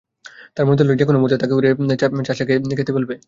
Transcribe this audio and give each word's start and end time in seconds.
তাঁর 0.55 0.65
মনে 0.65 0.73
হতে 0.73 0.83
লাগল, 0.83 0.99
যে-কোনো 0.99 1.17
মুহূর্তে 1.19 1.37
তাকে 1.41 1.53
উড়িয়ে 1.53 1.73
নিয়ে 1.81 1.99
চাষা 2.27 2.43
খেতে 2.71 2.91
ফেলবে। 2.95 3.15